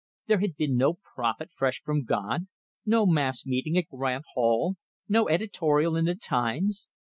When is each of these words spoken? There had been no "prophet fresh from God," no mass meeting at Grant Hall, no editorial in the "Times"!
There 0.25 0.39
had 0.39 0.55
been 0.57 0.77
no 0.77 0.95
"prophet 0.95 1.51
fresh 1.51 1.79
from 1.83 2.05
God," 2.05 2.47
no 2.87 3.05
mass 3.05 3.45
meeting 3.45 3.77
at 3.77 3.87
Grant 3.87 4.25
Hall, 4.33 4.77
no 5.07 5.29
editorial 5.29 5.95
in 5.95 6.05
the 6.05 6.15
"Times"! 6.15 6.87